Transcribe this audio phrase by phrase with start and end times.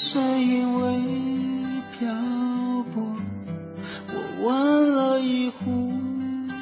[0.00, 1.02] 是因为
[1.98, 2.14] 漂
[2.94, 3.02] 泊，
[4.06, 5.90] 我问了一壶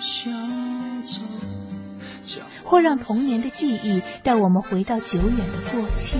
[0.00, 6.19] 香酒，或让童年的记忆带我们回到久远的过去。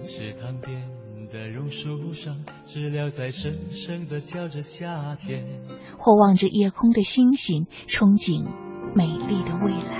[0.00, 0.88] 池塘边
[1.32, 5.44] 的榕树上，知了在声声的叫着夏天。
[5.98, 8.46] 或望着夜空的星星，憧憬
[8.94, 9.99] 美丽的未来。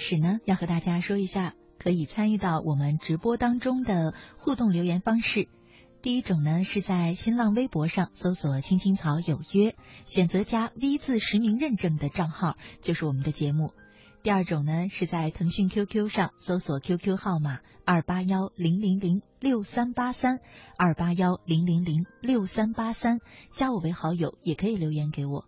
[0.00, 5.48] 始呢，要和大家说一下可以参与到我们直播当中的互动留言方式。
[6.02, 13.72] 第一种呢是在新浪微博上搜索“青青草有约”，选择加 V 字实名认证的账号就是我们的节目。
[14.22, 20.40] 第二种呢是在腾讯 QQ 上搜索 QQ 号码二八幺零零零六三八三
[20.78, 23.20] 二八幺零零零六三八三，
[23.52, 25.44] 加我为好友也可以留言给我。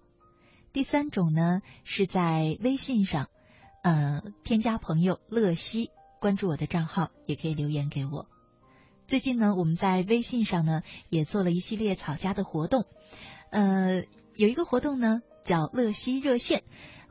[0.74, 3.28] 第三种呢是在微信上。
[3.82, 8.28] 呃，添加朋友乐西，关注我的账号，也可以留言给我。
[9.09, 12.87] 最近呢，我们在微信上呢也做了一系列草家的活动。
[13.50, 14.04] 呃，
[14.37, 16.62] 有一个活动呢叫乐西热线。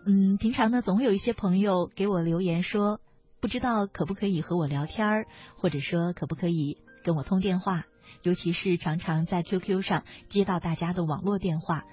[0.06, 3.02] 嗯，平常呢总有一些朋友给我留言说，
[3.42, 5.28] 不知道可不可以和我聊天儿，
[5.58, 7.84] 或者说可不可以跟我通电话，
[8.24, 11.84] 尤其是常常在 QQ 上接到大家的网络电话。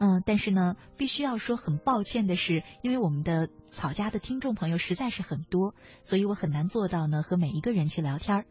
[0.00, 5.74] 嗯，但是呢，必须要说很抱歉的是，因为我们的草家的听众朋友实在是很多，
[6.04, 8.46] 所以我很难做到呢和每一个人去聊天儿。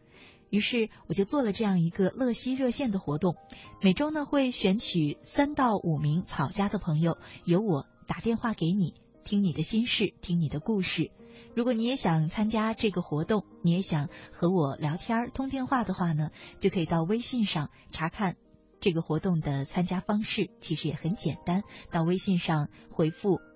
[0.50, 3.34] 于是我就做了这样一个乐西热线的活动，
[3.80, 11.10] 每周呢会选取三到五名草家的朋友，由我打电话给你，听你的心事，听你的故事。
[11.56, 16.30] 如果你也想参加这个活动，你也想和我聊天儿通电话的话呢，
[16.60, 18.36] 就可以到微信上查看。
[18.80, 23.40] 这个活动的参加方式其实也很简单，到微信上回复“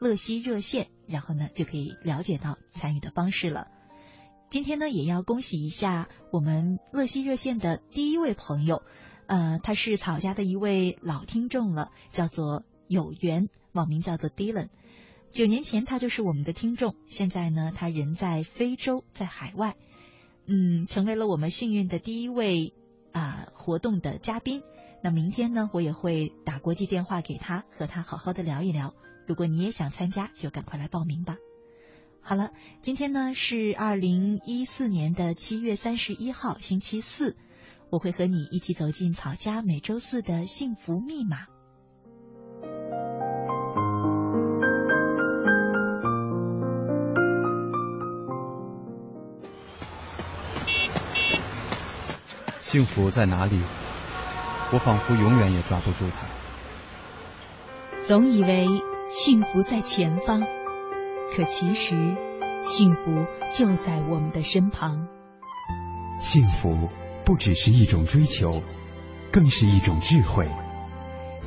[0.00, 3.68] 乐西热线”，然后呢就可以了解到参与的方式了。
[4.50, 8.82] 今天呢也要恭喜一下我们乐西热线的第一位朋友，
[9.26, 14.70] 呃，他是草家的一位老听众了，叫做有缘，网名叫做 Dylan。
[15.30, 19.76] 九年前他就是我们的听众，现在呢他人在非洲，在海外，
[20.46, 22.74] 嗯，成为了我们幸运的第一位。
[23.12, 24.62] 啊，活动的嘉宾，
[25.02, 28.94] 那明天呢，我也会打国际电话给他，和他好好的聊一聊。
[29.26, 31.36] 如果你也想参加，就赶快来报名吧。
[32.22, 32.50] 好了，
[32.82, 37.36] 今天呢是二零一四年的七月三十一号，星期四，
[37.90, 41.46] 我会和你一起走进草家每周四的幸福密码。
[52.60, 53.60] 幸福在哪里？
[54.72, 56.28] 我仿佛永远也抓不住它。
[58.06, 58.68] 总以为
[59.12, 60.40] 幸福在前方，
[61.34, 61.96] 可其实
[62.62, 65.08] 幸福就在我们的身旁。
[66.20, 66.88] 幸福
[67.24, 68.62] 不只是一种追求，
[69.32, 70.48] 更是一种智慧。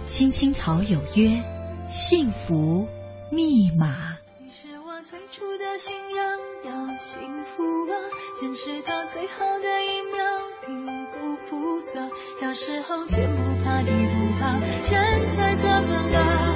[0.04, 1.42] 青青草有约，
[1.88, 2.86] 幸福
[3.31, 4.18] 密码。
[4.39, 7.95] 你是我最初的信仰，要幸福啊！
[8.42, 10.21] 坚持到最后的一秒，
[10.68, 12.09] 并不复杂。
[12.42, 15.00] 小时候天不怕地不怕，现
[15.38, 16.53] 在怎么了？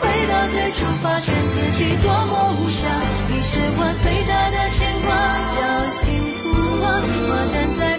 [0.00, 2.84] 回到最初，发现自己多么无暇。
[3.28, 5.10] 你是我最大的牵挂，
[5.60, 6.02] 要幸
[6.42, 6.48] 福
[6.82, 6.86] 啊！
[7.26, 7.93] 我站在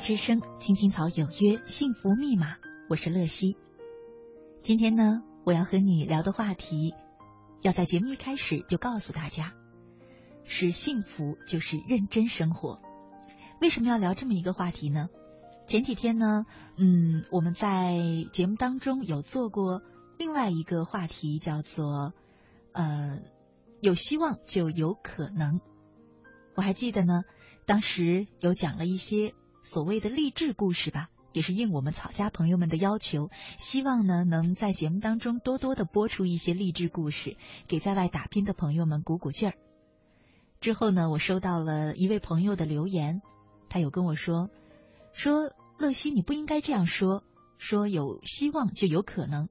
[0.00, 2.56] 之声青青草有约幸福密码，
[2.88, 3.56] 我是乐西。
[4.62, 6.94] 今天呢，我要和你聊的话题，
[7.60, 9.52] 要在节目一开始就告诉大家，
[10.44, 12.80] 是幸福就是认真生活。
[13.60, 15.08] 为什么要聊这么一个话题呢？
[15.66, 16.46] 前几天呢，
[16.76, 17.98] 嗯，我们在
[18.32, 19.82] 节目当中有做过
[20.18, 22.12] 另外一个话题，叫做
[22.72, 23.20] 呃，
[23.80, 25.60] 有希望就有可能。
[26.54, 27.24] 我还记得呢，
[27.66, 29.34] 当时有讲了一些。
[29.62, 37.36] 所谓的励志故事吧，也是应我们草家朋友们的要求，希望呢能在节目当中多多的播出一些励志故事，
[37.68, 39.54] 给在外打拼的朋友们鼓鼓劲儿。
[40.60, 43.22] 之后呢，我收到了一位朋友的留言，
[43.68, 44.50] 他有跟我说，
[45.12, 47.22] 说乐西你不应该这样说，
[47.56, 49.48] 说有希望就有可能，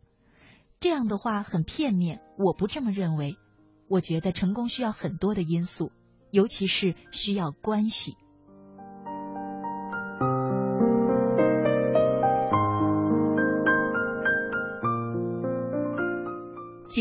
[0.82, 3.38] 这样的话很片面，我不这么认为，
[3.88, 5.94] 我觉得成功需要很多的因素，
[6.32, 8.18] 尤其是需要关系。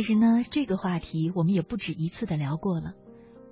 [0.00, 2.94] 其实呢，这个话题我们也不止一次的聊过了。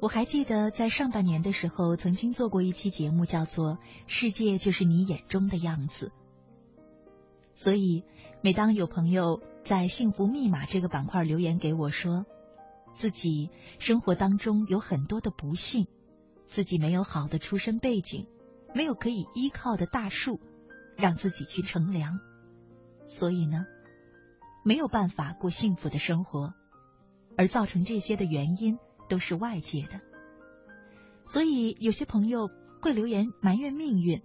[0.00, 3.75] 我还记得在上半年的时候，曾经做过一期节目，叫做
[4.06, 6.06] 《世界就是你眼中的样子》。
[7.53, 8.03] 所以，
[8.41, 12.25] 每当有朋友在“幸福密码”这个板块留言给我，说
[12.94, 15.87] 自己生活当中有很多的不幸，
[16.47, 18.27] 自己没有好的出身背景，
[18.75, 20.41] 没有可以依靠的大树，
[20.97, 22.19] 让自己去乘凉，
[23.05, 23.67] 所以呢。
[24.62, 26.55] 没有办法过幸福的生活，
[27.36, 30.00] 而造成这些的原因都是外界的。
[31.24, 32.50] 所以有些朋友
[32.81, 34.22] 会留言埋怨命运，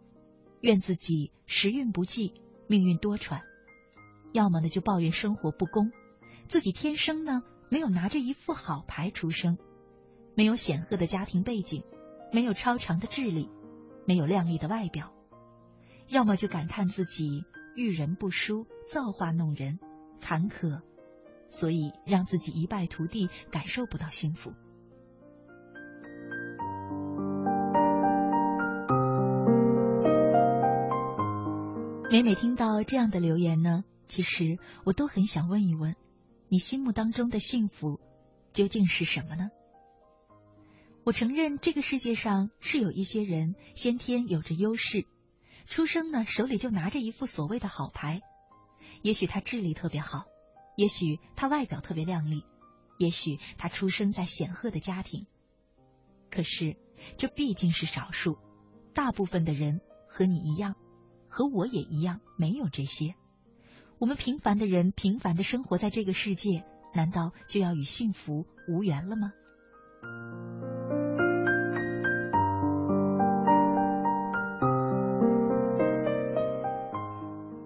[0.62, 2.34] 怨自己时运不济，
[2.68, 3.42] 命运多舛；
[4.32, 5.92] 要么呢就抱怨生活不公，
[6.48, 9.58] 自己天生呢没有拿着一副好牌出生，
[10.36, 11.84] 没有显赫的家庭背景，
[12.32, 13.50] 没有超常的智力，
[14.06, 15.08] 没有靓丽的外表；
[16.08, 19.80] 要么就感叹自己遇人不淑，造化弄人。
[20.24, 20.82] 坎坷，
[21.50, 24.54] 所以让自己一败涂地，感受不到幸福。
[32.10, 35.98] 每每听到这样的留言呢，其实我都很想问一问，
[36.48, 38.00] 你心目当中的幸福
[38.54, 39.50] 究竟是什么呢？
[41.04, 45.06] 我承认这个世界上是有一些人先天有着优势，
[45.66, 48.22] 出生呢手里就拿着一副所谓的好牌。
[49.04, 50.26] 也许他智力特别好，
[50.76, 52.44] 也许他外表特别靓丽，
[52.98, 55.28] 也许他出生在显赫的家庭。
[56.32, 56.78] 可是，
[57.18, 58.40] 这毕竟是少数，
[58.96, 60.76] 大部分的人和你一样，
[61.30, 63.14] 和我也一样，没有这些。
[64.00, 69.34] 我们平凡的人，平凡的生活在这个世界，难道就要与幸福无缘了吗？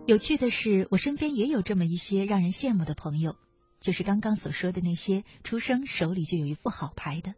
[0.07, 3.35] 有趣的是，我身边也有这么一些让人羡慕的朋友，
[3.81, 7.35] 就是刚刚所说的那些出生手里就有一副好牌的。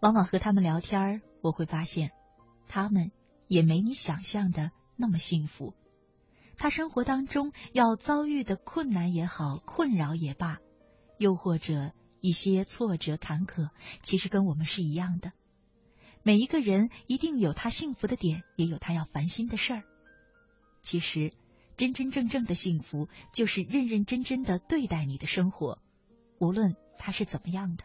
[0.00, 2.12] 往往和他们聊天，我会发现，
[2.68, 3.10] 他们
[3.48, 5.74] 也没你想象的那么幸福。
[6.56, 10.60] 他生活当中要遭遇的困难也好，困扰也罢，
[11.18, 13.70] 又或者一些挫折坎坷，
[14.04, 15.32] 其实跟我们是一样的。
[16.22, 19.82] 每一个人一定有他幸福的点，也有他要烦心的事儿。
[20.84, 21.32] 其实，
[21.78, 25.78] 真真正正的幸福就是认认真真的对待你的生活，
[26.40, 27.84] 无论它是怎么样的。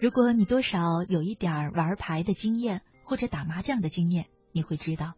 [0.00, 5.12] 如果你多少有一点玩牌的经验，或者打麻将的经验，你会知道，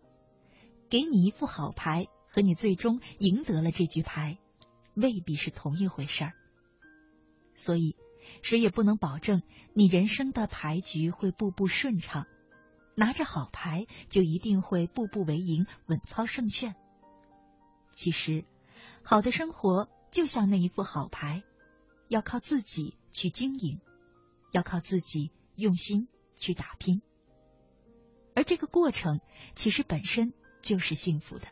[0.90, 4.38] 给你一副好牌和你最终赢得了这局牌，
[4.94, 6.32] 未必是同一回事儿。
[7.54, 7.97] 所以，
[8.42, 9.42] 谁也不能保证
[9.75, 12.26] 你人生的牌局会步步顺畅，
[12.94, 16.75] 拿着好牌就一定会步步为营、稳操胜券。
[17.94, 18.44] 其实，
[19.02, 21.42] 好的生活就像那一副好牌，
[22.09, 23.80] 要靠自己去经营。
[24.54, 27.00] 要靠自己用心去打拼，
[28.35, 29.23] 而这个过程
[29.54, 31.49] 其实本身就是幸福的。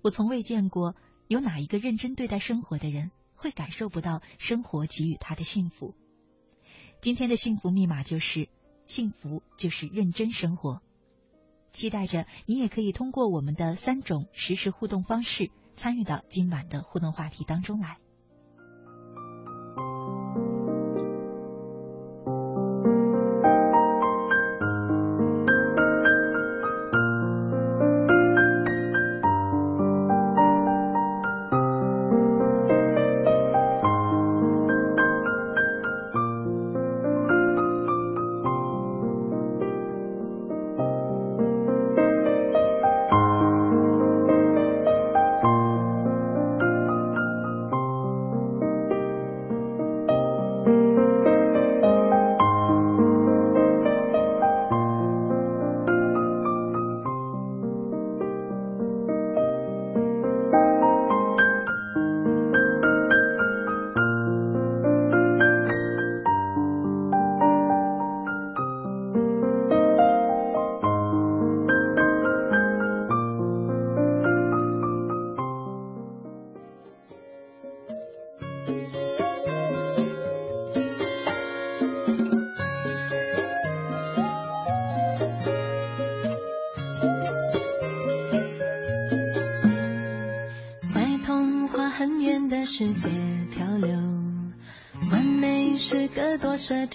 [0.00, 0.94] 我从未见过
[1.26, 5.94] 有哪一个认真对待生活的人会感受不到生活给予他的幸福。
[7.00, 8.48] 今天的幸福密码就是：
[8.86, 10.80] 幸福就是认真生活。
[11.70, 17.98] 期待着你也可以通过我们的三种实时互动方式参与到今晚的互动话题当中来。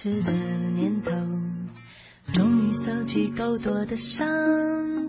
[0.00, 1.10] 奢侈的念头，
[2.32, 4.26] 终于搜集够多的伤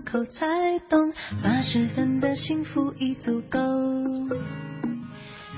[0.03, 3.57] 口，才懂八十分的幸福已足够。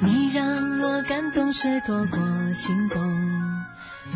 [0.04, 3.02] 你让我感动是多过心动，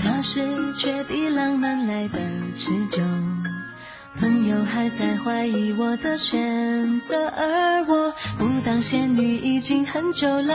[0.04, 2.20] 踏实却比浪漫来的
[2.60, 3.02] 持久。
[4.20, 10.54] 朋友还在怀疑我的选择，而我不当仙女已经很久了。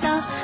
[0.00, 0.39] 尝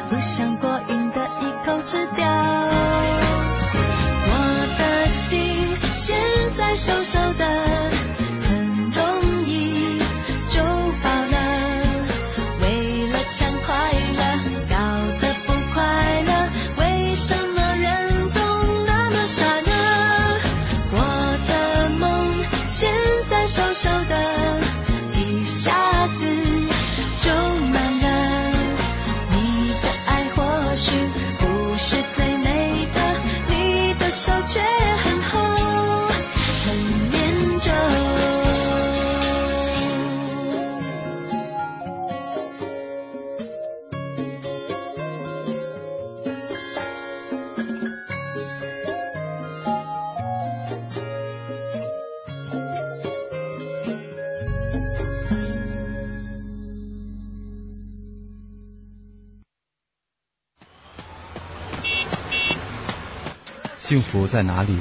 [64.36, 64.78] 在哪里？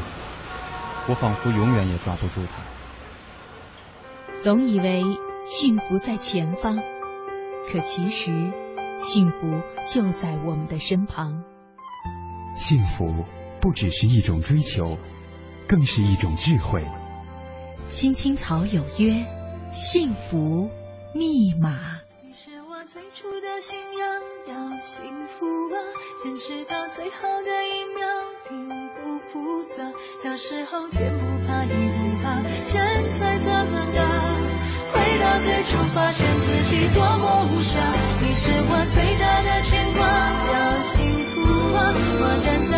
[1.07, 2.65] 我仿佛永远也抓不住它。
[4.35, 5.01] 总以为
[5.45, 6.75] 幸福在前方，
[7.71, 8.51] 可其实
[8.97, 11.41] 幸福就在我们的身旁。
[12.53, 13.23] 幸福
[13.61, 14.97] 不只是一种追求，
[15.69, 16.83] 更是一种智慧。
[17.87, 19.25] 青青草有约，
[19.71, 20.69] 幸福
[21.13, 21.94] 密码。
[22.85, 25.77] 最初的信仰，要幸福啊，
[26.21, 28.05] 坚持到最后的一秒
[28.47, 29.15] 并不。
[29.33, 29.83] 复杂，
[30.23, 32.79] 小时候天不怕地不怕，现
[33.19, 33.99] 在怎么了？
[34.93, 37.75] 回到最初，发现自己多么无暇。
[38.21, 39.99] 你是我最大的牵挂，
[40.53, 40.93] 要幸
[41.33, 41.35] 福
[41.75, 41.77] 啊！
[42.21, 42.74] 我站在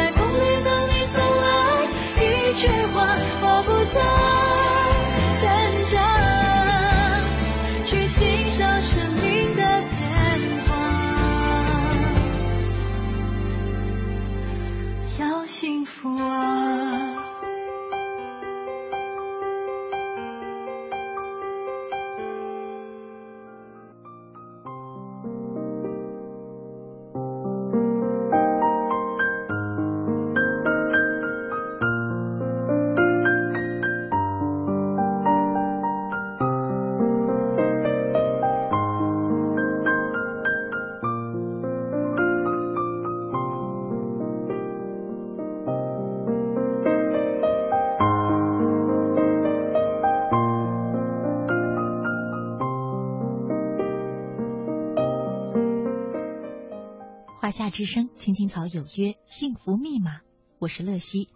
[58.27, 60.19] 青青草有约，幸福密码。
[60.59, 61.29] 我是乐西，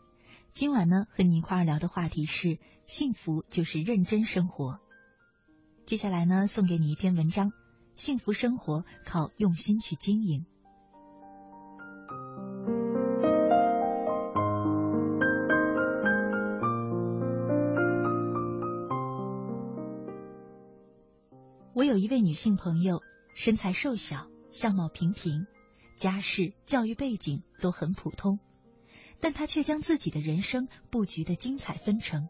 [0.52, 4.82] 今晚呢和你一块儿聊的话题是幸福就是认真生活。
[5.86, 7.54] 接下来呢送给你一篇文章，
[7.96, 10.46] 幸福生活靠用心去经营。
[21.74, 23.02] 我有一位女性朋友，
[23.34, 25.48] 身材瘦小，相貌平平。
[26.02, 28.40] 家世、教育背景都很普通，
[29.20, 32.28] 但他却将自己的人生布局的精彩纷呈，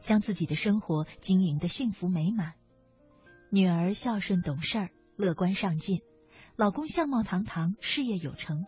[0.00, 2.54] 将自己的生活经营的幸福美满。
[3.50, 6.00] 女儿孝顺懂事儿，乐观上进，
[6.56, 8.64] 老公相貌堂堂，事业有成，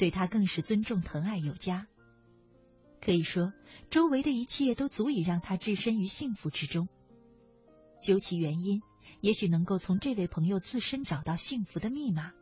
[0.00, 1.86] 对她更是尊重疼爱有加。
[3.00, 3.52] 可以说，
[3.88, 6.88] 周围的一切都足以让她置身于幸福之中。
[8.02, 8.82] 究其原因，
[9.20, 12.32] 也许能够从这位朋友自身找到幸福的密码。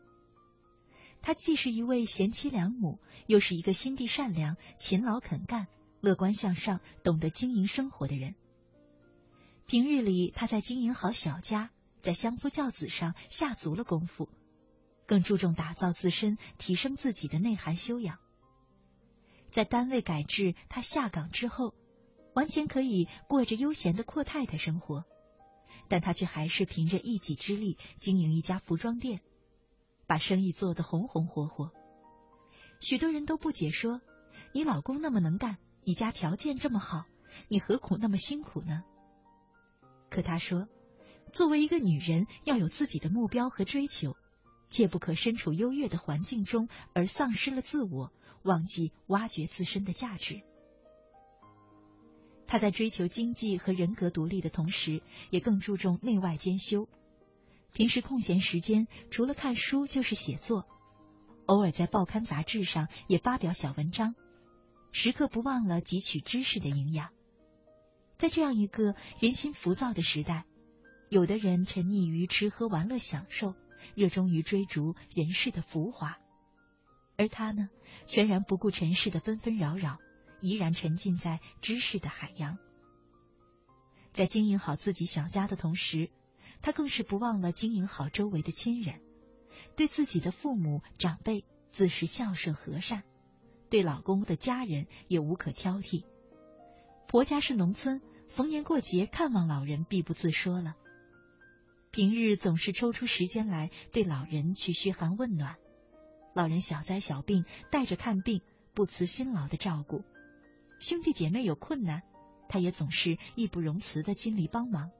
[1.22, 5.66] 她既是一位贤妻良母，又是一个心地善良、勤劳肯干、
[6.00, 8.35] 乐观向上、懂得经营生活的人。
[9.66, 11.70] 平日里，她在经营好小家，
[12.02, 14.28] 在相夫教子上下足了功夫，
[15.06, 18.18] 更注重打造自身、提升自己的内涵修养。
[19.52, 21.74] 在单位改制，她下岗之后，
[22.35, 25.04] 完全可以过着悠闲的阔太太生活，
[25.88, 29.20] 但她却还是凭着一己之力经营一家服装店。
[30.10, 31.70] 把生意做得红红火火，
[32.80, 34.00] 许多人都不解说
[34.52, 37.04] ：“你老公那么能干，你家条件这么好，
[37.46, 38.82] 你何苦那么辛苦呢？”
[40.10, 40.66] 可他说
[41.32, 44.16] ：“作为一个女人，要有自己的目标和追求，
[44.68, 50.42] 切不可身处优越的环境中而丧失了自我，忘记挖掘自身的价值。”
[52.48, 56.88] 他在追求经济和人格独立的同时，也更注重内外兼修。
[57.72, 60.66] 平时空闲时间，除了看书就是写作，
[61.46, 64.14] 偶尔在报刊杂志上也发表小文章，
[64.92, 67.11] 时刻不忘了汲取知识的营养。
[68.18, 70.44] 在这样一个人心浮躁的时代，
[71.09, 73.54] 有的人沉溺于吃喝玩乐享受，
[73.94, 76.18] 热衷于追逐人世的浮华，
[77.16, 77.70] 而他呢，
[78.06, 79.98] 全然不顾尘世的纷纷扰扰，
[80.40, 82.59] 依然沉浸在知识的海洋。
[84.12, 86.11] 在经营好自己小家的同时，
[86.62, 89.00] 他更是不忘了经营好周围的亲人，
[89.76, 93.02] 对自己的父母长辈自是孝顺和善，
[93.68, 96.04] 对老公的家人也无可挑剔。
[97.06, 100.76] 婆家是农村，逢年过节看望老人必不自说了。
[101.90, 105.56] 平日总是抽出时间来对老人去嘘寒问暖，
[106.34, 108.42] 老人小灾小病带着看病，
[108.74, 110.04] 不辞辛劳的照顾。
[110.78, 112.02] 兄弟姐妹有困难，
[112.48, 114.92] 他也总是义不容辞的尽力帮忙。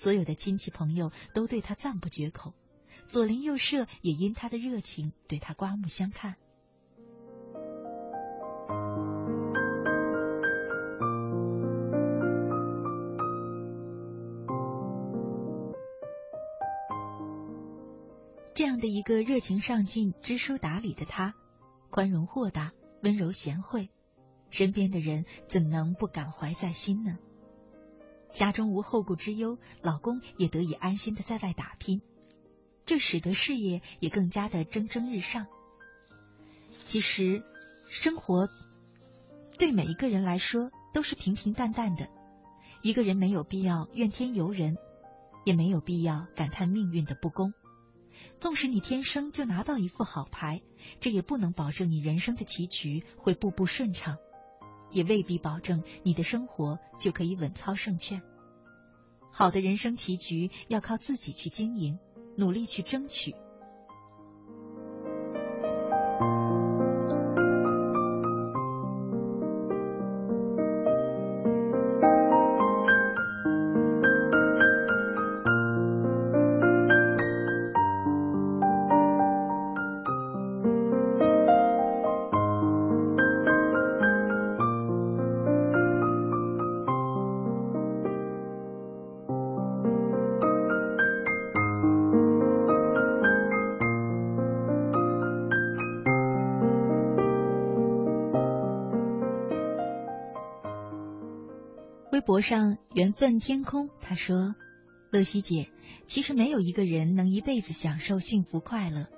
[0.00, 2.54] 所有的亲戚朋友都对他赞不绝口，
[3.06, 6.36] 左邻右舍也因他的热情对他刮目相看。
[18.54, 21.34] 这样的一个热情上进、知书达理的他，
[21.90, 23.90] 宽容豁达、温柔贤惠，
[24.48, 27.18] 身边的人怎能不感怀在心呢？
[28.32, 32.00] 家中无后顾之忧，老公也得以安心的在外打拼，
[32.86, 35.46] 这使得事业也更加的蒸蒸日上。
[36.84, 37.42] 其实，
[37.88, 38.48] 生活
[39.58, 42.08] 对每一个人来说都是平平淡淡的，
[42.82, 44.76] 一个人没有必要怨天尤人，
[45.44, 47.52] 也没有必要感叹命运的不公。
[48.38, 50.62] 纵使你天生就拿到一副好牌，
[51.00, 54.16] 这也不能保证你人生的棋局会步步顺畅，
[54.90, 58.22] 也未必保证你的生活就可以稳操胜券。
[59.32, 61.98] 好的人生棋局要靠自己去经营，
[62.36, 63.34] 努力去争取。
[102.40, 104.54] 上缘分天空，他说
[105.10, 105.70] ：“乐西姐，
[106.06, 109.08] 其实没有一个人能一辈子享受幸福快乐。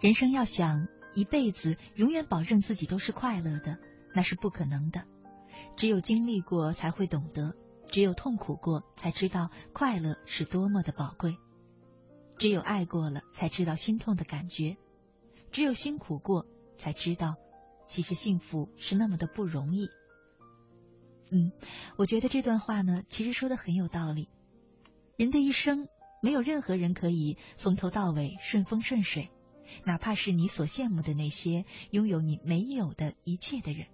[0.00, 3.78] 人生要想一辈子永远保证自己都是快乐的，
[4.14, 5.04] 那是不可能的。
[5.76, 7.54] 只有经历过才会懂得，
[7.90, 11.36] 只有痛苦过才知道快乐是多么的宝贵，
[12.38, 14.76] 只有爱过了才知道心痛的感觉，
[15.52, 16.46] 只有辛苦过
[16.76, 17.36] 才知道，
[17.86, 19.88] 其实幸福是那么的不容易。”
[21.30, 21.52] 嗯，
[21.96, 24.28] 我觉得这段话呢，其实说的很有道理。
[25.16, 25.88] 人的一生，
[26.20, 29.30] 没有任何人可以从头到尾顺风顺水，
[29.84, 33.86] 哪怕是你所羡慕的那些拥有你没有的一切的人。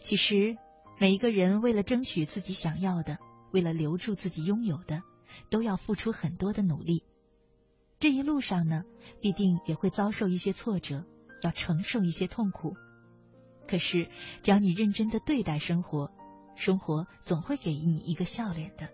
[0.00, 0.56] 其实，
[0.98, 3.18] 每一个人为了争取自己想要的，
[3.52, 5.02] 为了留住自己拥有的，
[5.50, 7.02] 都要付出很多的努力。
[7.98, 8.84] 这一路上呢，
[9.20, 11.04] 必定也会遭受一些挫折，
[11.42, 12.76] 要承受一些痛苦。
[13.66, 14.08] 可是，
[14.42, 16.10] 只要你认真的对待生活，
[16.54, 18.88] 生活总会给你一个笑脸的。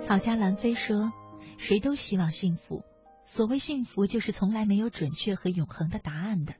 [0.00, 1.12] 草家兰飞说
[1.58, 2.84] ：“谁都希望幸福。”
[3.24, 6.54] 所谓幸福，就是从来没有准确和永恒的答案的。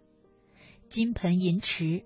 [0.88, 2.04] 金盆银池、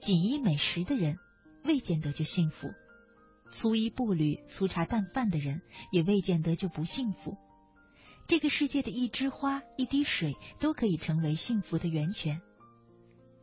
[0.00, 1.18] 锦衣美食的人，
[1.64, 2.70] 未见得就幸福；
[3.50, 7.36] 粗衣布履、粗茶淡饭的人，也未见得就不幸福。
[8.26, 12.40] 这个世界的一枝花、一滴水，都可以成为幸福的源泉。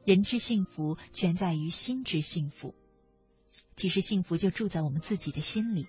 [0.05, 2.75] 人之幸福，全在于心之幸福。
[3.75, 5.87] 其实幸福就住在我们自己的心里，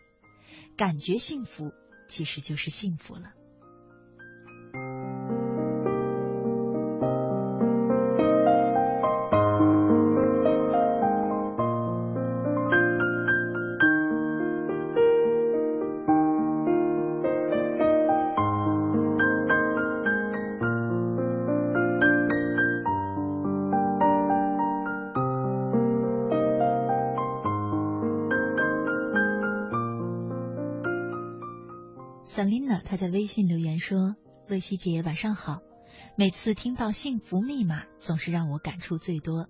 [0.76, 1.72] 感觉幸福，
[2.08, 3.32] 其实就是幸福了。
[33.78, 34.16] 说
[34.48, 35.60] ：“乐西姐，晚上好。
[36.16, 39.48] 每次听到幸福密码，总是让我感触最多。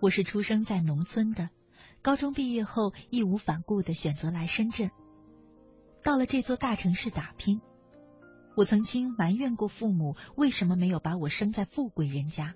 [0.00, 1.50] 我是出生在农村的，
[2.02, 4.90] 高中毕业后义无反顾的选择来深圳。
[6.02, 7.60] 到了这座大城市打拼。
[8.56, 12.54] 我曾经埋怨过父母为什么没有把我生在富贵人家，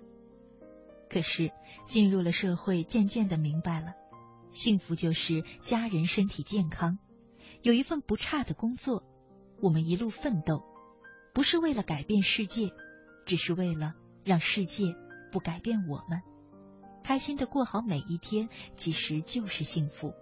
[1.09, 1.51] 可是
[1.85, 3.93] 进入了社会，渐渐的明白了，
[4.49, 6.99] 幸福就是家人身体健康，
[7.61, 9.03] 有一份不差的工作，
[9.61, 10.65] 我们一路奋斗，
[11.35, 12.71] 不是为了改变世界，
[13.25, 13.93] 只是为了
[14.23, 14.95] 让世界
[15.33, 16.21] 不改变我们，
[17.03, 20.13] 开心的过好每一天，其实就是幸福。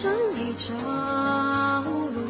[0.00, 0.72] 生一朝
[1.82, 2.29] 露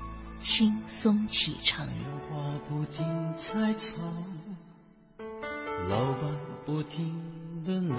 [0.41, 1.87] 轻松启程。
[1.87, 1.97] 电
[2.29, 4.01] 话不停在吵，
[5.89, 6.31] 老板
[6.65, 7.95] 不停的闹，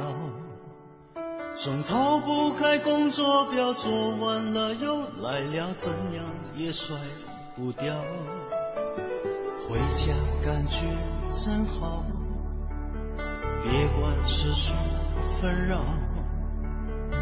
[1.55, 6.24] 总逃不开工作表，做完了又来了，怎样
[6.57, 6.96] 也甩
[7.55, 8.05] 不掉。
[9.68, 10.12] 回家
[10.44, 10.87] 感觉
[11.31, 12.05] 真好。
[13.62, 14.74] 别管世俗
[15.40, 15.85] 纷扰，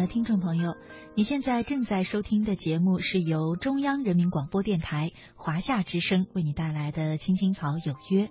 [0.00, 0.74] 的听众朋友，
[1.14, 8.26] 你现在正在收听的节目是由中央人民广播电台华夏之声为你带来的《青青草有约》，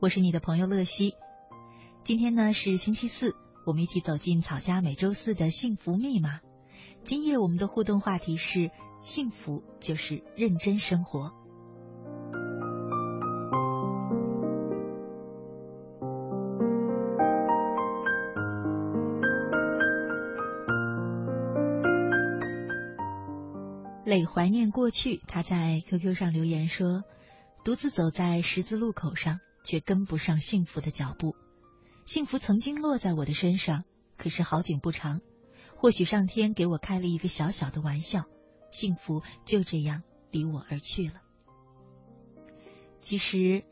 [0.00, 1.14] 我是你的朋友乐西。
[2.02, 6.40] 今天呢是星期四，我们一起走进草家每周四的幸福密码。
[7.04, 11.43] 今夜我们的互动话题是：幸福就是认真生活。
[24.14, 27.02] 泪怀念过去，他在 QQ 上留言说
[27.64, 31.34] ：“独自走在十字路口上，却跟不上幸福的脚步。
[32.06, 33.82] 幸福曾经落在我的身上，
[34.16, 35.20] 可是好景不长。
[35.74, 38.26] 或许上天给我开了一个小小的玩笑，
[38.70, 41.14] 幸福就这样离我而去了。
[43.00, 43.64] 其实，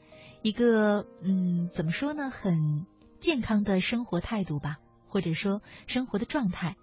[0.43, 2.85] 一个嗯，怎么说呢，很
[3.21, 6.75] 健康的生活态度吧，或者说生活的状态。”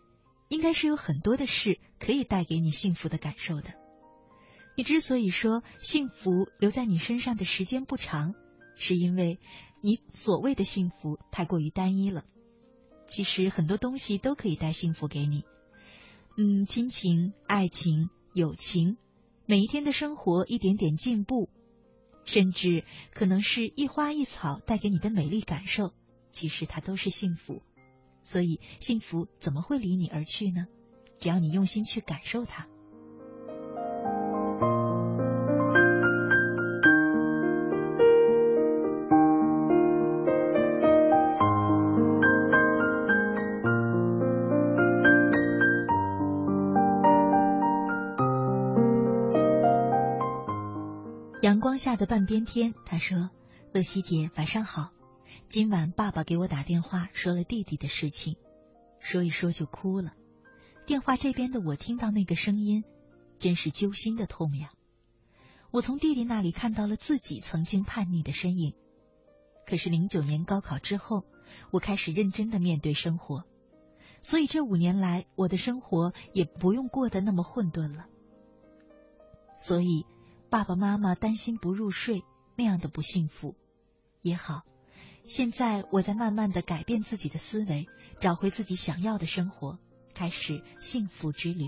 [0.49, 3.73] 应该是有很多的事可以带给你幸福的感受的。
[4.75, 8.33] 你之所以说幸福留在你身上的时间不长，
[8.75, 9.39] 是因为
[9.81, 12.25] 你所谓的幸福太过于单一了。
[13.07, 15.43] 其实很多东西都可以带幸福给你，
[16.37, 18.97] 嗯，亲情、爱情、友情，
[19.45, 21.49] 每一天的生活一点点进步，
[22.23, 25.93] 甚至可能是一花一草带给你的美丽感受，
[26.31, 27.61] 其实它都是幸福。
[28.31, 30.67] 所以，幸福怎么会离你而去呢？
[31.17, 32.67] 只要你用心去感受它。
[51.41, 53.31] 阳光下的半边天，他说
[53.73, 54.91] ：“乐西姐，晚上好。”
[55.49, 58.37] 今晚爸爸给我打电话，说了弟弟的事情，
[58.99, 60.13] 说一说就哭了。
[60.85, 62.83] 电话这边的我听到那个声音，
[63.39, 64.69] 真是揪心的痛呀！
[65.71, 68.75] 我从弟弟那里看到了自己曾经叛逆的身影。
[69.65, 71.25] 可是零九年高考之后，
[71.71, 73.43] 我开始认真的面对生活，
[74.21, 78.05] 所以这五年来我的生活也不用过得那么混沌了。
[79.57, 80.05] 所以
[80.51, 82.23] 爸爸妈妈担心不入睡
[82.55, 83.55] 那样的不幸福
[84.21, 84.61] 也好。
[85.29, 87.85] 现在我在慢慢的改变自己的思维，
[88.19, 89.77] 找回自己想要的生活，
[90.15, 91.65] 开始幸福之旅。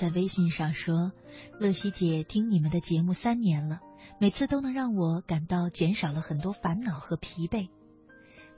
[0.00, 1.12] 在微信上说
[1.60, 3.80] ：“乐西姐听你们的节目三年了，
[4.18, 7.68] 每次都能让我感到减少了很多烦恼和疲惫。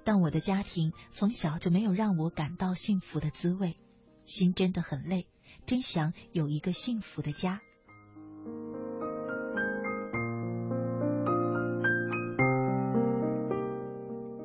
[0.04, 3.76] 但我的家庭从小就没有让我感到幸福的滋味，
[4.24, 5.26] 心真的很累，
[5.66, 7.60] 真想有一个幸福的家。”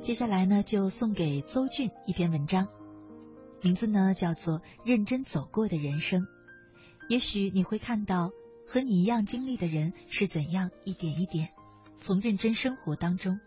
[0.02, 2.70] 接下来呢，就送给邹俊一篇文章，
[3.62, 6.22] 名字呢叫做《认真走过的人生》。
[7.08, 8.32] 也许你会看到
[8.66, 11.50] 和你一样经历的人是怎样一点一点
[12.00, 13.40] 从认真生活当中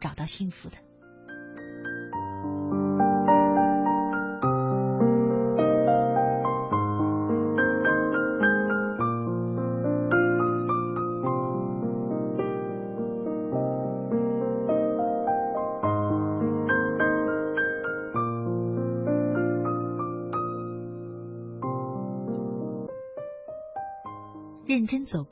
[0.00, 0.83] 找到幸福的。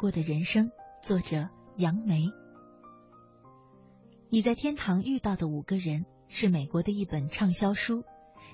[0.02, 2.32] 过的人生，作者杨梅。
[4.30, 8.02] 你在天堂遇到的五个人是美国的一本畅销书，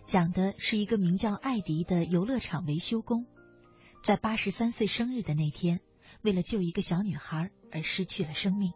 [0.04, 3.24] 讲的是一个名叫艾迪的游乐场维修工，
[4.04, 5.80] 在八十三岁生日的那天，
[6.20, 8.74] 为了救一个小女孩而失去了生命。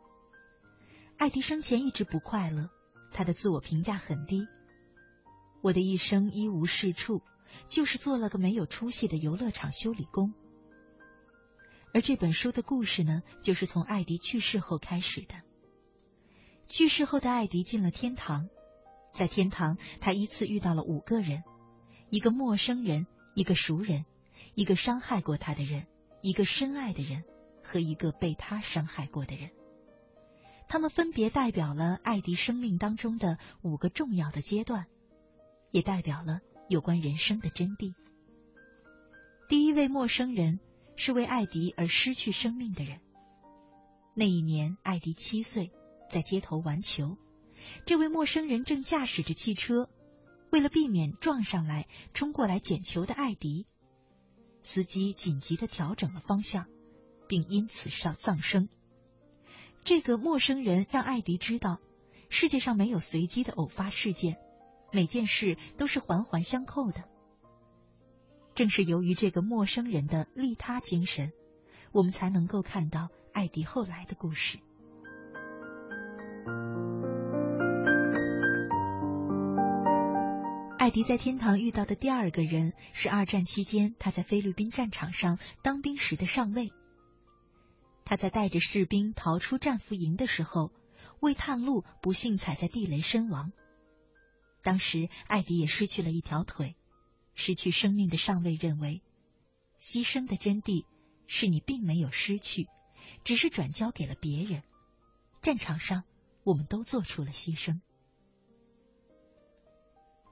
[1.18, 2.70] 艾迪生前一直不快乐，
[3.12, 4.46] 他的自我评价很低。
[5.60, 7.20] 我的一生一无是处，
[7.68, 10.32] 就是做了个没有出息的游乐场修理工。
[11.94, 15.34] 而这本书的故事呢，就是从艾迪去世后开始的。
[16.66, 18.48] 去世后的艾迪进了天堂，
[19.12, 21.44] 在天堂，他依次遇到了五个人：
[22.08, 24.06] 一个陌生人，一个熟人，
[24.54, 25.86] 一个伤害过他的人，
[26.22, 27.24] 一个深爱的人，
[27.62, 29.50] 和一个被他伤害过的人。
[30.68, 34.86] 他们分别代表了艾迪生命当中的五个重要的阶段，
[35.70, 36.40] 也代表了
[36.70, 37.92] 有关人生的真谛。
[39.46, 40.58] 第一位陌生人。
[41.04, 43.00] 是为艾迪而失去生命的人。
[44.14, 45.72] 那一年，艾迪七岁，
[46.08, 47.18] 在街头玩球。
[47.84, 49.90] 这位陌生人正驾驶着汽车，
[50.52, 53.66] 为了避免撞上来冲过来捡球的艾迪，
[54.62, 56.68] 司机紧急的调整了方向，
[57.26, 58.68] 并因此上丧生。
[59.82, 61.80] 这个陌生人让艾迪知道，
[62.28, 64.38] 世界上没有随机的偶发事件，
[64.92, 67.08] 每件事都是环环相扣的。
[68.54, 71.32] 正是由于这个陌生人的利他精神，
[71.90, 74.58] 我们才能够看到艾迪后来的故事。
[80.78, 86.72] 艾迪在天堂遇到的第二个人是二战期间他在菲律宾战场上当兵时的上尉。
[88.04, 90.72] 他在带着士兵逃出战俘营的时候，
[91.20, 93.52] 为探路不幸踩在地雷身亡。
[94.62, 96.74] 当时艾迪也失去了一条腿。
[97.34, 99.02] 失去生命的上尉认为，
[99.78, 100.84] 牺牲的真谛
[101.26, 102.68] 是你并没有失去，
[103.24, 104.62] 只是转交给了别人。
[105.40, 106.04] 战场上，
[106.44, 107.80] 我们都做出了牺牲。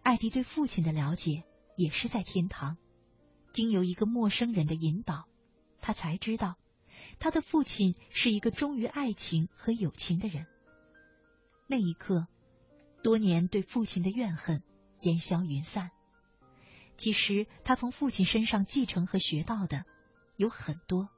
[0.03, 1.45] 艾迪对父亲的了解
[1.77, 2.77] 也是在天堂，
[3.53, 5.29] 经由一个陌生人的引导，
[5.81, 6.57] 他才知道，
[7.19, 10.47] 他的父亲是一个忠于爱情和友情的人。
[11.67, 12.27] 那一刻，
[13.03, 14.63] 多年对父亲的怨恨
[15.03, 15.91] 烟消云散。
[17.01, 19.87] 其实，他从父亲身上继承和学到的
[20.37, 21.09] 有很多，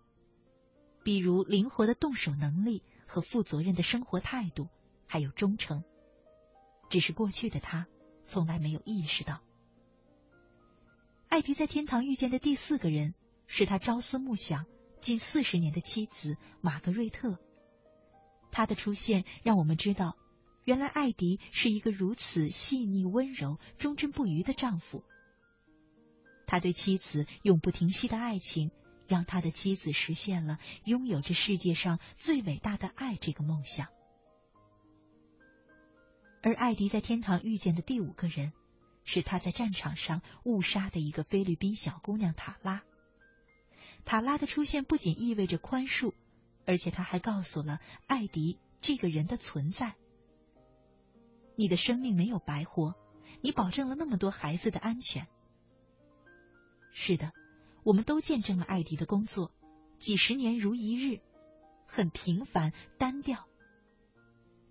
[1.02, 4.68] 比如灵活的动手能力和负责任的生活态度，
[5.08, 5.82] 还有忠诚。
[6.88, 7.88] 只是过去的他
[8.28, 9.42] 从来没有意识到。
[11.28, 13.12] 艾迪在天堂遇见的第四个人，
[13.48, 14.66] 是他朝思暮想
[15.00, 17.40] 近四十年的妻子玛格瑞特。
[18.52, 20.16] 他的出现让我们知道，
[20.62, 25.02] 原来艾迪是一个如此细腻、温柔、忠贞不渝的丈夫。
[26.52, 28.72] 他对妻子永不停息的爱情，
[29.08, 33.88] 让他的妻子实现了拥有这世界上最伟大的爱这个梦想。
[36.42, 38.52] 而艾迪在天堂遇见的第五个人，
[39.02, 42.82] 是他在战场上误杀的一个菲律宾小姑娘塔拉。
[44.04, 46.12] 塔拉的出现不仅意味着宽恕，
[46.66, 49.94] 而且他还告诉了艾迪这个人的存在。
[51.56, 52.94] 你的生命没有白活，
[53.40, 55.26] 你保证了那么多孩子的安全。
[56.92, 57.32] 是的，
[57.84, 59.50] 我们都见证了艾迪的工作，
[59.98, 61.20] 几十年如一日，
[61.86, 63.46] 很平凡单调。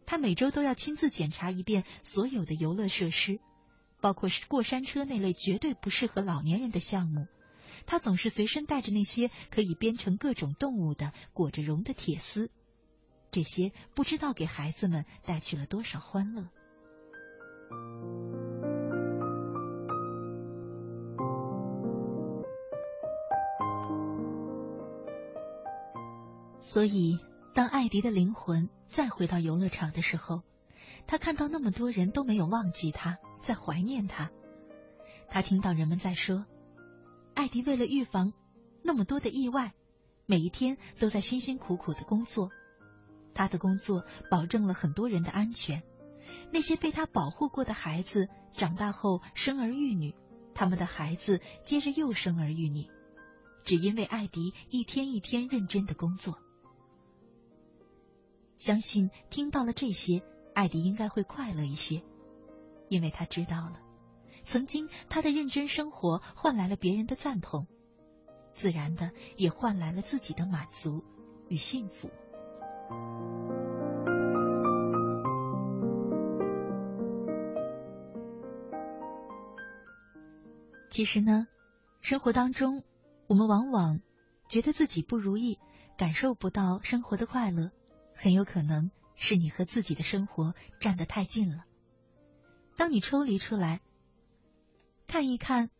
[0.05, 3.39] 他每周都要亲自检查一遍所有的游乐设施，
[4.01, 7.27] 包括过山车那类绝对不适合老年人的项目。
[7.85, 12.51] 他总是随身带着那些可以编成各种动物的裹着绒的铁丝，
[13.31, 16.49] 这些不知道给孩子们带去了多少欢乐。
[26.71, 27.19] 所以，
[27.53, 30.41] 当艾迪的灵魂再回到游乐场的时候，
[31.05, 34.31] 他看到那么多人都没有忘记他，在怀念他。
[35.27, 36.45] 他听到人们在说，
[37.33, 38.31] 艾迪为了预防
[38.83, 39.73] 那么多的意外，
[40.25, 42.51] 每一天都在辛辛苦苦的工作。
[43.33, 45.83] 他的工作保证了很多人的安全。
[46.53, 50.15] 那些被他保护过的孩子长大后生儿育女，
[50.55, 52.87] 他们的孩子接着又生儿育女，
[53.65, 56.39] 只因为艾迪一天一天认真的工作。
[58.61, 60.21] 相信听到了这些，
[60.53, 62.03] 艾迪应该会快乐一些，
[62.89, 63.81] 因为他知道了，
[64.43, 67.65] 曾经他的认真生活换来了别人的赞同，
[68.51, 71.03] 自然的也换来了自己的满足
[71.47, 72.11] 与幸福。
[80.91, 81.47] 其实呢，
[82.01, 82.83] 生活当中，
[83.25, 84.01] 我们往往
[84.49, 85.57] 觉得自己不如意，
[85.97, 87.71] 感受不到生活的快乐，
[88.21, 91.65] 很有可能是你和自己的生活站得太近了。
[92.77, 93.81] 当你抽离出来，
[95.07, 95.71] 看一看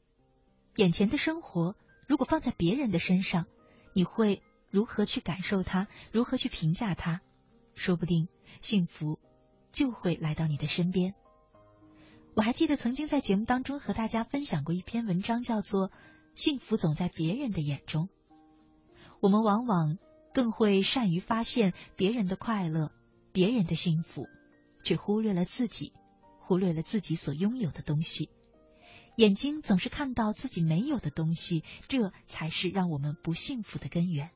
[0.75, 1.75] 眼前的生活，
[2.07, 3.45] 如果放在别人的身上，
[3.93, 5.87] 你会如何去感受它？
[6.11, 7.21] 如何去评价它？
[7.75, 8.27] 说不定
[8.63, 9.19] 幸福
[9.71, 11.13] 就会来到你的身边。
[12.33, 15.89] 我还记得曾经在节目当中和大家分享过一篇文章，叫做
[16.33, 18.05] 《幸福总在别人的眼中》。
[19.19, 19.99] 我们往往
[20.33, 22.91] 更会善于发现别人的快乐、
[23.31, 24.27] 别人的幸福，
[24.83, 25.93] 却忽略了自己，
[26.39, 28.29] 忽略了自己所拥有的东西。
[29.17, 34.31] 眼睛总是看到自己没有的东西，这才是让我们不幸福的根源。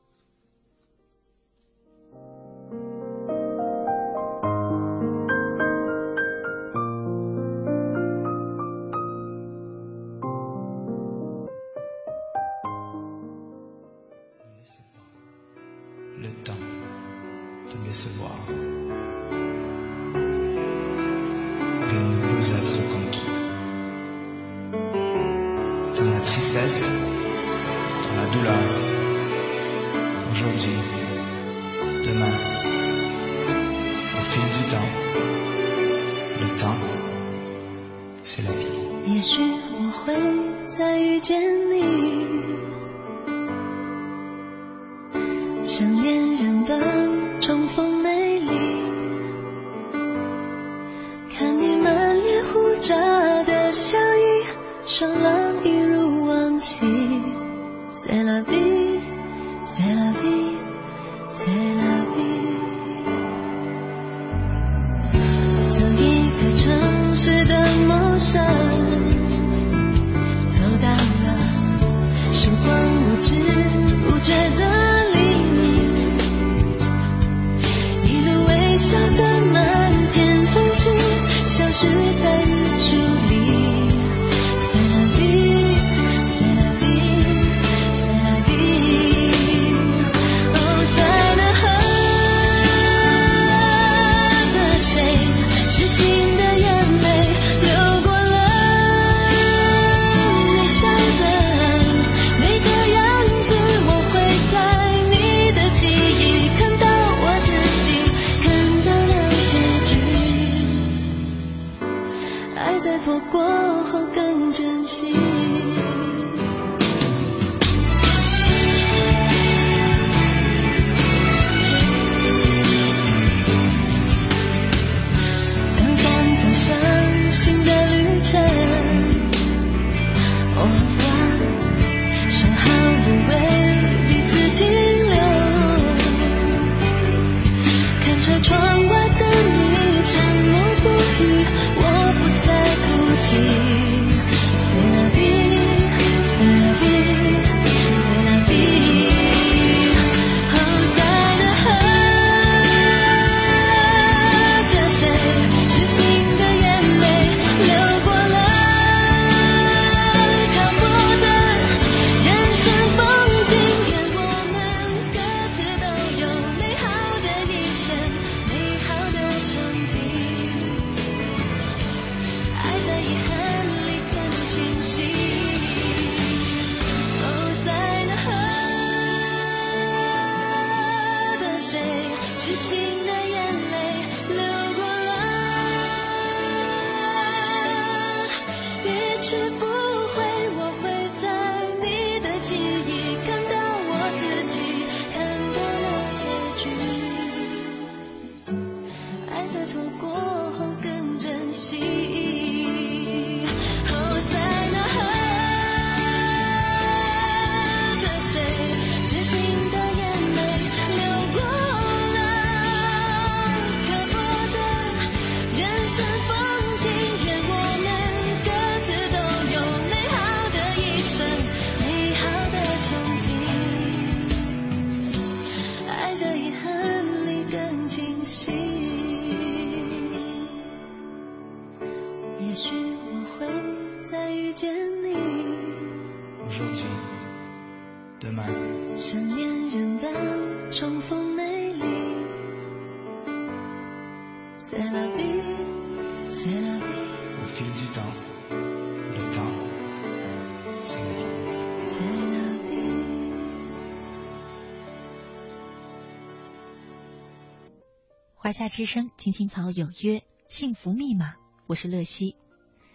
[258.46, 261.34] 华夏之声，青青草有约，幸福密码，
[261.66, 262.36] 我是乐西。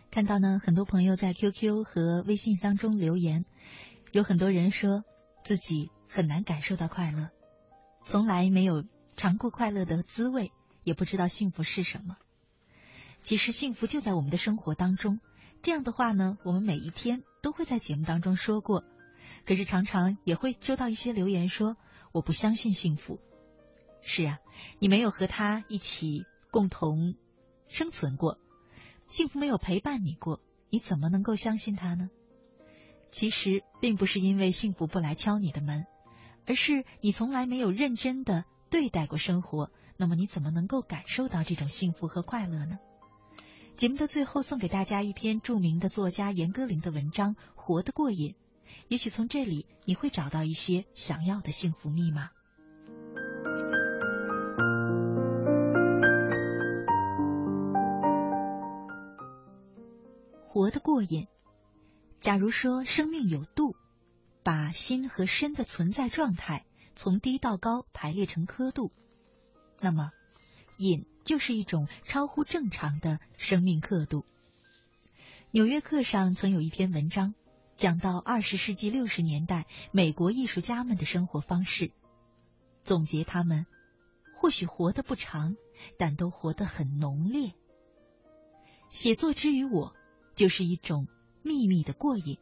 [0.09, 3.43] 看到呢，很多朋友在 QQ 和微信当中留言，
[4.13, 5.03] 有很多人说
[5.43, 7.31] 自己很难感受到快乐，
[8.05, 8.85] 从来没有
[9.17, 10.53] 尝过快乐的滋味，
[10.85, 12.15] 也不知道幸福是什么。
[13.21, 15.19] 其实幸福就在我们的生活当中，
[15.61, 18.85] 这样的话呢，我们每一天都会在节目当中说过，
[19.45, 21.75] 可是常常也会收到一些留言说
[22.13, 23.19] 我不相信幸福。
[24.01, 24.39] 是啊，
[24.79, 27.15] 你没有和他一起共同
[27.67, 28.39] 生存过，
[29.07, 32.09] 幸福没有陪伴你过，你怎么能够相信他呢？
[33.09, 35.85] 其实并不是因为幸福不来敲你的门，
[36.45, 42.79] 而是你从来没有认真的对待过生活，那么你怎么能够感受到这种幸福和快乐呢？
[43.75, 48.31] 节目的最后送给大家一篇著名的作家严歌苓的文章《活得过瘾》，
[48.87, 52.29] 也许从这里你会找到一些想要的幸福密码。
[60.51, 61.29] 活得过瘾。
[62.19, 63.73] 假如说生命有度，
[64.43, 68.91] 把心和身的存在状态从低到高排列成刻度，
[69.79, 70.11] 那么
[70.77, 74.25] 瘾就是一种超乎正常的生命刻度。
[75.51, 77.33] 纽约客上曾有一篇文章，
[77.77, 81.93] 讲到二十世纪六十年代美国艺术家们的生活方式，
[82.83, 83.65] 总结他们
[84.35, 85.55] 或许活得不长，
[85.97, 87.53] 但都活得很浓烈。
[88.89, 89.95] 写作之于我。
[90.41, 91.07] 就是一种
[91.43, 92.39] 秘密的过瘾。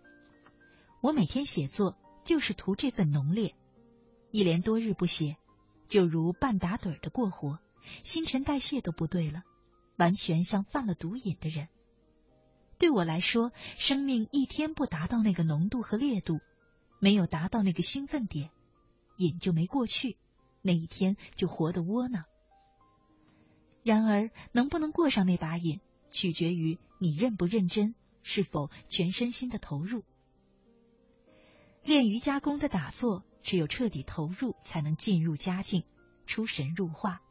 [1.01, 3.55] 我每天写作就是图这份浓烈，
[4.31, 5.35] 一连多日不写，
[5.89, 7.59] 就如半打盹的过活，
[8.01, 9.43] 新陈代谢都不对了，
[9.97, 11.67] 完全像犯了毒瘾的人。
[12.77, 16.39] 对我来说，生命一天不达到那个浓度和烈度，
[16.99, 18.49] 没有达到那个兴奋点，
[19.17, 20.15] 瘾就没过去，
[20.61, 22.23] 那一天就活得窝囊。
[23.83, 25.81] 然而，能不能过上那把瘾？
[26.11, 30.03] 取决于你认不认真，是否全身心的投入。
[31.83, 35.83] 练瑜伽功的打坐，只有彻底投入，才能进入佳境，
[36.27, 37.21] 出神入化。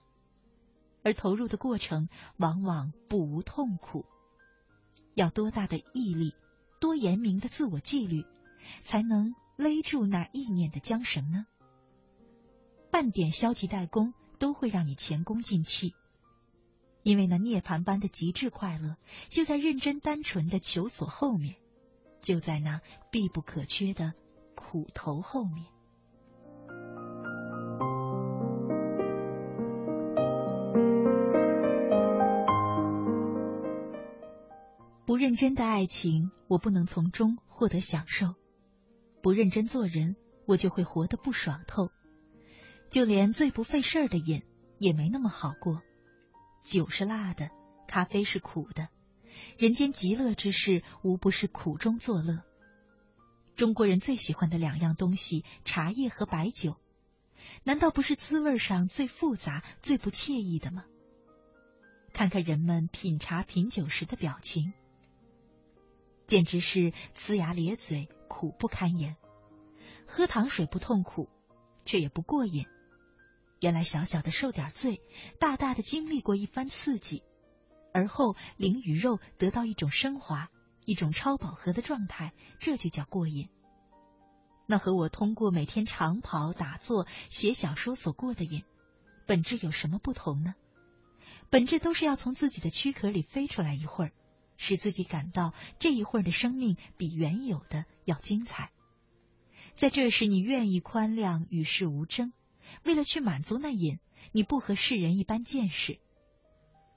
[1.05, 2.09] 而投入的过程
[2.39, 4.05] 往往不无痛苦。
[5.15, 6.35] 要多大的毅力，
[6.81, 8.25] 多严明的自我纪律，
[8.81, 11.47] 才能勒住那意念的缰绳呢？
[12.91, 15.95] 半点消极怠工，都会让你前功尽弃。
[17.09, 18.99] 因为那涅槃般的极致快乐，
[19.31, 21.55] 就在认真单纯的求索后面，
[22.21, 24.13] 就在那必不可缺的
[24.55, 25.65] 苦头后面。
[35.07, 38.35] 不认真的爱情，我不能从中获得享受；
[39.23, 41.89] 不认真做人，我就会活得不爽透。
[42.91, 44.43] 就连最不费事儿的瘾，
[44.79, 45.81] 也没那么好过。
[46.69, 47.51] 酒是辣的，
[47.87, 48.91] 咖啡是苦的，
[49.57, 52.43] 人间极乐之事无不是苦中作乐。
[53.57, 56.77] 中国人最喜欢的两样东西，茶叶和白酒，
[57.65, 60.85] 难道不是滋味上最复杂、最不惬意的吗？
[62.13, 64.75] 看看人们品茶品酒时的表情，
[66.27, 69.17] 简直是呲牙咧嘴、苦不堪言。
[70.07, 71.31] 喝糖水不痛苦，
[71.87, 72.67] 却也不过瘾。
[73.61, 75.01] 原来小小的受点罪，
[75.41, 77.23] 大大的经历过一番刺激，
[77.93, 80.49] 而后灵与肉得到一种升华，
[80.85, 83.49] 一种超饱和的状态，这就叫过瘾。
[84.67, 88.63] 那和我通过每天长跑、打坐、写小说所过的瘾，
[89.27, 90.55] 本质有什么不同呢？
[91.51, 94.13] 本质都是要从自己的躯壳里飞出来一会儿，
[94.57, 98.71] 使自己感到这一会儿的生命比原有的要精彩。
[99.75, 102.33] 在这时，你愿意宽谅与世无争。
[102.85, 103.99] 为了去满足那瘾，
[104.33, 105.99] 你不和世人一般见识，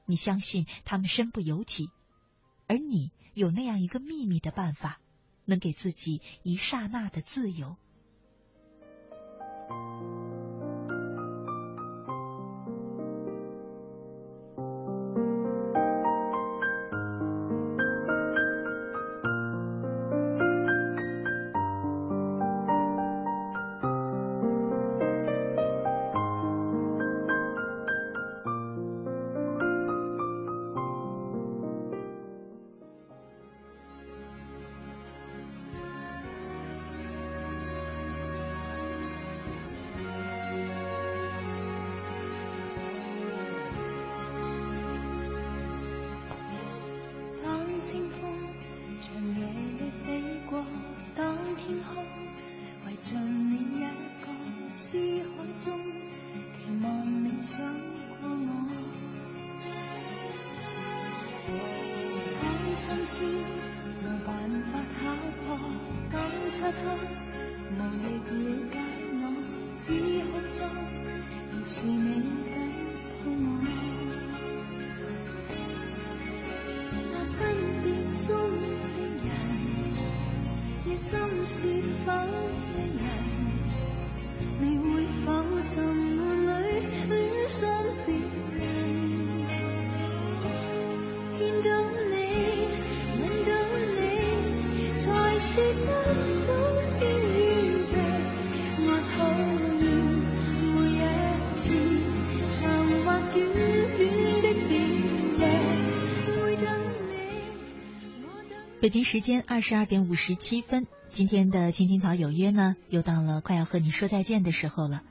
[0.05, 1.89] 你相信他们身不由己，
[2.67, 4.99] 而你有那样一个秘密的办法，
[5.45, 7.77] 能给自己一刹那的自由。
[108.91, 115.01] 北京时间二十二点五十七分，今天的青青草有约呢，又到了快要和你说再见的时候了。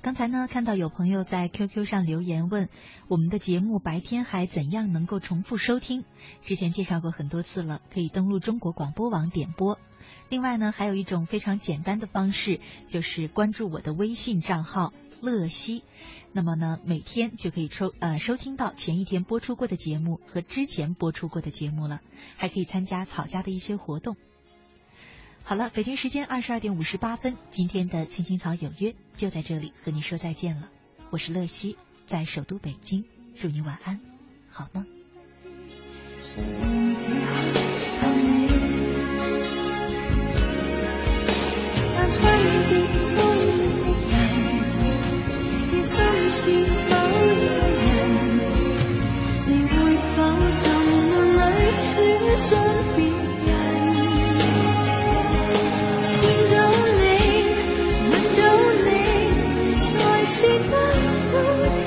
[0.00, 2.70] 刚才呢，看到有朋友在 QQ 上留言问
[3.08, 6.06] 我们的节目白天还怎样能够重复收听？
[6.40, 9.78] 之前介绍过很多次了，可以登录中国广播网点播。
[10.30, 15.82] 另外呢，还有一种非常简单的方式，就是关注我的微信账号乐西，
[16.32, 22.00] 那么呢，每天就可以收呃收听到前一天播出过的节目和之前播出过的节目了，
[22.36, 24.16] 还可以参加草家的一些活动。
[25.42, 30.68] 好了，北京时间二十二点五十八分，今天的青青草有约就在这里和你说再见了。
[31.10, 33.04] 我是乐西，在首都北京，
[33.38, 34.00] 祝你晚安，
[34.48, 34.84] 好梦。
[46.30, 47.44] 是否一
[47.86, 47.94] 人？
[49.46, 49.74] 你会
[50.14, 50.16] 否
[50.58, 50.62] 沉
[51.10, 51.38] 悶裏
[52.02, 52.48] 戀上
[52.96, 52.98] 别
[53.46, 53.54] 人？
[56.22, 56.54] 见到
[56.98, 57.04] 你，
[58.10, 58.40] 吻到
[58.84, 58.86] 你，
[59.84, 59.90] 才
[60.24, 60.34] 是
[60.68, 60.72] 得
[61.32, 61.34] 到